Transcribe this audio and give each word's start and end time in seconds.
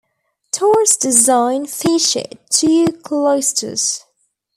Torres's 0.51 0.97
design 0.97 1.67
featured 1.67 2.39
two 2.49 2.87
cloisters. 3.03 4.03